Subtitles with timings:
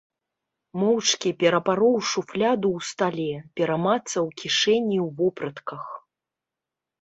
[0.83, 5.83] Моўчкі перапароў шуфляду ў стале, перамацаў кішэні ў вопратках.